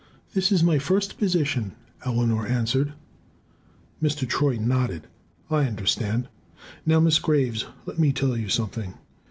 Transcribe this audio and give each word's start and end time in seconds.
"This 0.33 0.51
is 0.51 0.63
my 0.63 0.79
first 0.79 1.19
position," 1.19 1.73
Eleanor 2.03 2.47
answered. 2.47 2.93
Mr. 4.01 4.27
Troy 4.27 4.57
nodded. 4.57 5.05
"I 5.51 5.65
understand. 5.67 6.27
Now, 6.87 6.99
Miss 6.99 7.19
Graves, 7.19 7.67
let 7.85 7.99
me 7.99 8.11
tell 8.11 8.35
you 8.35 8.49
something. 8.49 8.95